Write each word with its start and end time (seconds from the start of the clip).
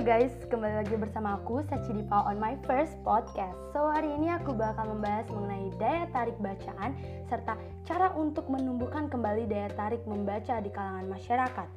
Guys, 0.00 0.32
kembali 0.48 0.80
lagi 0.80 0.96
bersama 0.96 1.36
aku 1.36 1.60
Sachi 1.68 1.92
Dipa 1.92 2.24
on 2.24 2.40
my 2.40 2.56
first 2.64 2.96
podcast. 3.04 3.52
So 3.76 3.84
hari 3.92 4.08
ini 4.08 4.32
aku 4.32 4.56
bakal 4.56 4.96
membahas 4.96 5.28
mengenai 5.28 5.76
daya 5.76 6.08
tarik 6.08 6.40
bacaan 6.40 6.96
serta 7.28 7.60
cara 7.84 8.08
untuk 8.16 8.48
menumbuhkan 8.48 9.12
kembali 9.12 9.44
daya 9.44 9.68
tarik 9.76 10.00
membaca 10.08 10.56
di 10.64 10.72
kalangan 10.72 11.04
masyarakat. 11.04 11.68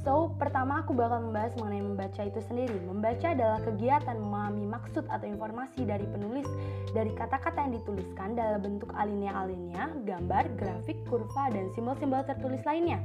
So, 0.00 0.32
pertama 0.40 0.80
aku 0.80 0.96
bakal 0.96 1.28
membahas 1.28 1.52
mengenai 1.60 1.84
membaca 1.84 2.22
itu 2.24 2.40
sendiri. 2.48 2.72
Membaca 2.88 3.36
adalah 3.36 3.60
kegiatan 3.60 4.16
memahami 4.16 4.64
maksud 4.64 5.04
atau 5.12 5.26
informasi 5.28 5.84
dari 5.84 6.08
penulis 6.08 6.48
dari 6.96 7.12
kata-kata 7.12 7.68
yang 7.68 7.76
dituliskan 7.76 8.32
dalam 8.32 8.64
bentuk 8.64 8.90
alinea-alinea, 8.96 9.92
gambar, 10.08 10.56
grafik, 10.56 10.96
kurva, 11.04 11.52
dan 11.52 11.68
simbol-simbol 11.76 12.24
tertulis 12.24 12.64
lainnya. 12.64 13.04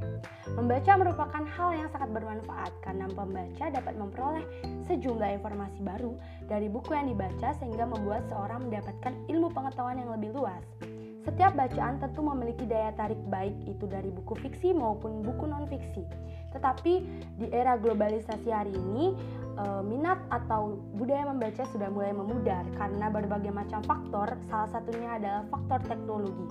Membaca 0.56 0.92
merupakan 0.96 1.44
hal 1.44 1.70
yang 1.76 1.88
sangat 1.92 2.10
bermanfaat 2.16 2.72
karena 2.80 3.06
pembaca 3.12 3.64
dapat 3.68 3.94
memperoleh 3.94 4.44
sejumlah 4.88 5.30
informasi 5.36 5.78
baru 5.84 6.16
dari 6.48 6.72
buku 6.72 6.96
yang 6.96 7.12
dibaca 7.12 7.52
sehingga 7.60 7.84
membuat 7.84 8.24
seorang 8.32 8.72
mendapatkan 8.72 9.12
ilmu 9.28 9.52
pengetahuan 9.52 10.00
yang 10.00 10.10
lebih 10.16 10.32
luas. 10.32 10.64
Setiap 11.26 11.58
bacaan 11.58 11.98
tentu 11.98 12.22
memiliki 12.22 12.62
daya 12.70 12.94
tarik 12.94 13.18
baik 13.26 13.58
itu 13.66 13.82
dari 13.90 14.14
buku 14.14 14.38
fiksi 14.46 14.70
maupun 14.70 15.26
buku 15.26 15.50
non-fiksi. 15.50 16.06
Tetapi 16.54 16.92
di 17.42 17.50
era 17.50 17.74
globalisasi 17.74 18.46
hari 18.46 18.70
ini, 18.70 19.12
eh, 19.58 19.82
minat 19.82 20.22
atau 20.30 20.78
budaya 20.94 21.26
membaca 21.26 21.66
sudah 21.74 21.90
mulai 21.90 22.14
memudar 22.14 22.62
karena 22.78 23.10
berbagai 23.10 23.50
macam 23.50 23.82
faktor, 23.82 24.38
salah 24.46 24.70
satunya 24.70 25.18
adalah 25.18 25.42
faktor 25.50 25.82
teknologi. 25.90 26.46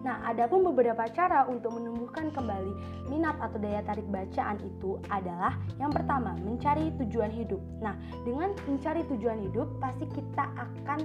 Nah, 0.00 0.24
ada 0.24 0.48
pun 0.48 0.64
beberapa 0.64 1.04
cara 1.12 1.44
untuk 1.44 1.76
menumbuhkan 1.76 2.32
kembali 2.32 2.72
minat 3.12 3.36
atau 3.36 3.60
daya 3.60 3.84
tarik 3.84 4.08
bacaan 4.08 4.56
itu 4.64 4.96
adalah 5.12 5.60
yang 5.76 5.92
pertama, 5.92 6.32
mencari 6.40 6.88
tujuan 7.04 7.28
hidup. 7.28 7.60
Nah, 7.84 7.92
dengan 8.24 8.56
mencari 8.64 9.04
tujuan 9.12 9.44
hidup, 9.44 9.68
pasti 9.76 10.08
kita 10.08 10.48
akan 10.56 11.04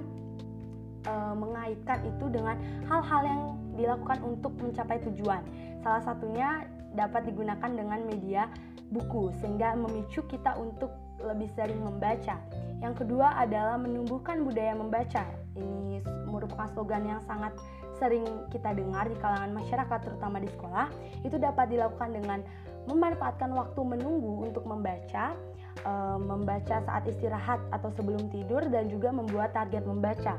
e, 1.06 1.14
mengaitkan 1.38 2.02
itu 2.02 2.26
dengan 2.28 2.58
hal-hal 2.90 3.22
yang 3.22 3.42
dilakukan 3.78 4.18
untuk 4.26 4.52
mencapai 4.58 4.98
tujuan. 5.06 5.40
Salah 5.80 6.02
satunya 6.02 6.66
dapat 6.92 7.30
digunakan 7.30 7.70
dengan 7.70 8.02
media 8.02 8.50
buku 8.90 9.34
sehingga 9.38 9.74
memicu 9.74 10.22
kita 10.26 10.58
untuk 10.58 10.90
lebih 11.22 11.48
sering 11.54 11.80
membaca. 11.80 12.38
Yang 12.84 12.94
kedua 13.04 13.40
adalah 13.40 13.80
menumbuhkan 13.80 14.44
budaya 14.44 14.76
membaca. 14.76 15.24
Ini 15.56 16.04
merupakan 16.28 16.68
slogan 16.76 17.08
yang 17.08 17.20
sangat 17.24 17.56
sering 17.96 18.24
kita 18.52 18.76
dengar 18.76 19.08
di 19.08 19.16
kalangan 19.16 19.56
masyarakat 19.56 19.98
terutama 20.04 20.36
di 20.38 20.48
sekolah. 20.52 20.92
Itu 21.24 21.40
dapat 21.40 21.72
dilakukan 21.72 22.12
dengan 22.12 22.44
memanfaatkan 22.86 23.50
waktu 23.56 23.80
menunggu 23.82 24.46
untuk 24.46 24.62
membaca, 24.68 25.34
e, 25.82 25.92
membaca 26.20 26.76
saat 26.84 27.02
istirahat 27.08 27.58
atau 27.72 27.90
sebelum 27.96 28.30
tidur 28.30 28.62
dan 28.68 28.86
juga 28.92 29.10
membuat 29.10 29.56
target 29.56 29.82
membaca. 29.82 30.38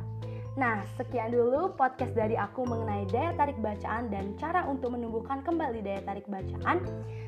Nah, 0.57 0.81
sekian 0.97 1.29
dulu 1.29 1.77
podcast 1.77 2.17
dari 2.17 2.33
aku 2.33 2.65
mengenai 2.65 3.05
daya 3.13 3.29
tarik 3.37 3.61
bacaan 3.61 4.09
dan 4.09 4.33
cara 4.41 4.65
untuk 4.65 4.97
menumbuhkan 4.97 5.45
kembali 5.45 5.85
daya 5.85 6.01
tarik 6.01 6.25
bacaan. 6.25 6.81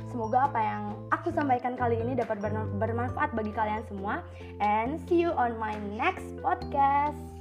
Semoga 0.10 0.50
apa 0.50 0.58
yang 0.58 0.84
aku 1.14 1.30
sampaikan 1.30 1.78
kali 1.78 2.02
ini 2.02 2.18
dapat 2.18 2.42
bermanfaat 2.82 3.30
bagi 3.38 3.54
kalian 3.54 3.86
semua. 3.86 4.26
And 4.58 4.98
see 5.06 5.22
you 5.22 5.30
on 5.38 5.62
my 5.62 5.78
next 5.94 6.26
podcast. 6.42 7.39